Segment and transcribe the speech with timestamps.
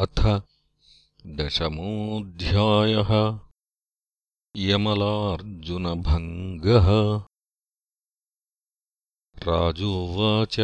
[0.00, 0.42] अथ
[1.26, 3.40] दशमोऽध्यायः।
[4.56, 7.22] यमलार्जुनभङ्गः।
[9.42, 10.56] राजोवाच।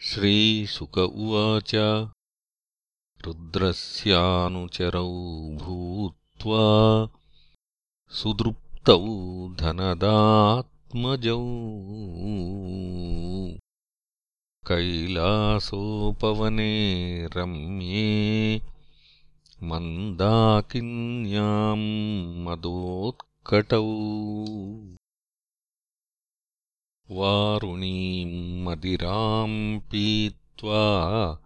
[0.00, 1.74] श्रीशुक उवाच।
[3.26, 7.08] रुद्रस्यानुचरौ भूत्वा
[8.08, 11.44] सुदृप्तौ धनदात्मजौ।
[14.68, 18.60] कैलासोपवने रम्ये
[19.62, 23.86] मन्दाकिन्याम् मदोत्कटौ।
[27.10, 31.38] वारुणीम् मदिराम् पीत्वा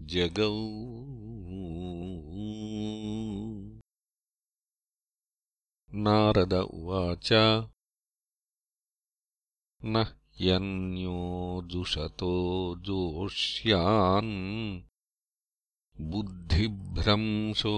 [0.00, 0.54] जगौ।
[5.94, 7.28] नारद उवाच
[9.84, 10.06] न
[10.40, 14.80] ह्यन्यो जुषतो जोष्यान्।
[16.00, 17.76] बुद्धिभ्रंशो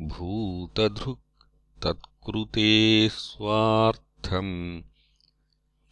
[0.08, 1.46] भूतधृक्
[1.82, 2.70] तत्कृते
[3.08, 4.82] स्वार्थम्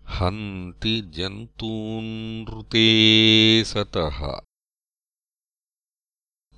[0.10, 2.84] हन्ति जन्तूनृते
[3.64, 4.40] सतः।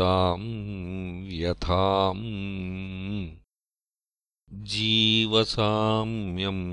[0.00, 0.48] ताम्
[1.28, 2.24] व्यथाम्
[4.72, 6.64] जीवसाम्यम्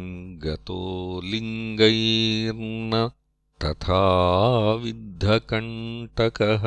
[0.46, 0.80] गतो
[1.32, 3.04] लिङ्गैर्न
[3.66, 4.02] तथा
[4.86, 6.66] विद्धकण्टकः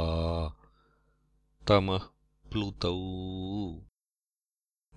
[1.69, 2.07] तमः
[2.53, 2.95] प्लुतौ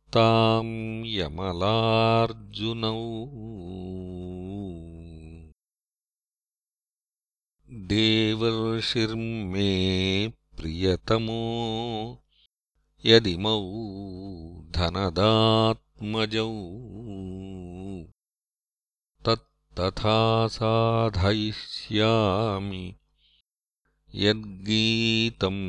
[1.15, 2.97] यमलार्जुनौ
[7.91, 9.69] देवर्षिर्मे
[10.57, 11.43] प्रियतमो
[13.05, 13.61] यदिमौ
[14.77, 16.49] धनदात्मजौ
[19.25, 20.17] तत्तथा
[20.57, 21.35] साधयिष्यामि
[24.15, 25.63] यद्गीतम्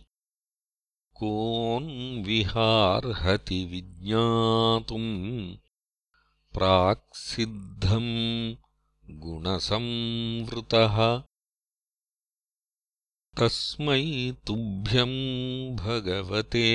[1.14, 5.56] कोऽन्विहार्हति विज्ञातुम्
[6.54, 8.56] प्राक्सिद्धम्
[9.20, 11.24] गुणसंवृतः।
[13.40, 16.70] तस्मै तुभ्यम् भगवते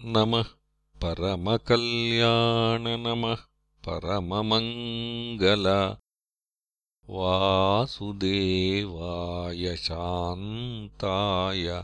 [0.05, 0.58] नमः
[1.03, 3.37] परमकल्याण नमः
[3.89, 5.97] परममङ्गल।
[7.09, 11.83] वासुदेवाय शान्ताय।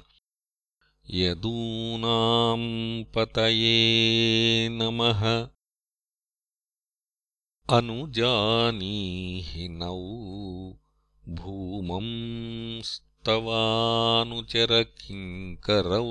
[1.10, 5.48] यदूनाम् पतये नमः।
[7.78, 10.04] अनुजानीहि नौ
[11.36, 16.06] भूमंस्त्वम् तवानुचरकिङ्करौ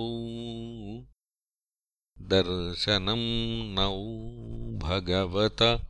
[2.29, 3.99] दर्शनम् नौ
[4.79, 5.87] भगवत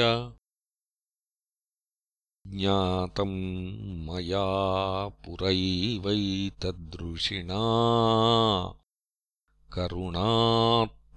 [2.53, 4.47] ज्ञातम् मया
[5.07, 7.61] पुरैवैतदृषिणा।
[9.73, 10.31] करुणा